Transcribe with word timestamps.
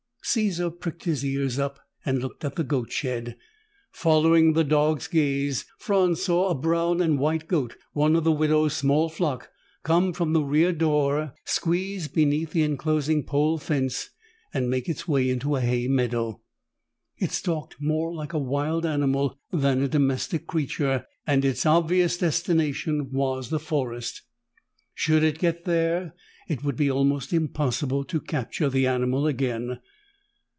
Caesar 0.23 0.69
pricked 0.69 1.03
his 1.05 1.25
ears 1.25 1.57
up 1.57 1.79
and 2.05 2.21
looked 2.21 2.45
at 2.45 2.55
the 2.55 2.63
goat 2.63 2.91
shed. 2.91 3.35
Following 3.91 4.53
the 4.53 4.63
dog's 4.63 5.07
gaze, 5.07 5.65
Franz 5.79 6.21
saw 6.21 6.47
a 6.49 6.55
brown 6.55 7.01
and 7.01 7.17
white 7.19 7.47
goat, 7.47 7.75
one 7.93 8.15
of 8.15 8.23
the 8.23 8.31
widow's 8.31 8.73
small 8.75 9.09
flock, 9.09 9.49
come 9.83 10.13
from 10.13 10.31
the 10.31 10.43
rear 10.43 10.71
door, 10.71 11.33
squeeze 11.43 12.07
beneath 12.07 12.51
the 12.51 12.61
enclosing 12.61 13.23
pole 13.25 13.57
fence 13.57 14.11
and 14.53 14.69
make 14.69 14.87
its 14.87 15.07
way 15.07 15.27
into 15.27 15.55
a 15.55 15.61
hay 15.61 15.87
meadow. 15.87 16.39
It 17.17 17.31
stalked 17.31 17.81
more 17.81 18.13
like 18.13 18.31
a 18.31 18.37
wild 18.39 18.85
animal 18.85 19.37
than 19.51 19.81
a 19.81 19.87
domestic 19.89 20.45
creature 20.45 21.07
and 21.25 21.43
its 21.43 21.65
obvious 21.65 22.15
destination 22.17 23.09
was 23.11 23.49
the 23.49 23.59
forest. 23.59 24.21
Should 24.93 25.23
it 25.23 25.39
get 25.39 25.65
there, 25.65 26.13
it 26.47 26.63
would 26.63 26.77
be 26.77 26.91
almost 26.91 27.33
impossible 27.33 28.03
to 28.05 28.21
capture 28.21 28.69
the 28.69 28.85
animal 28.85 29.25
again. 29.25 29.79